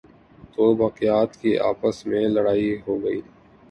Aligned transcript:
دوباقیات 0.53 1.31
کی 1.41 1.51
آپس 1.69 2.05
میں 2.05 2.27
لڑائی 2.29 2.75
ہوگئی۔ 2.87 3.21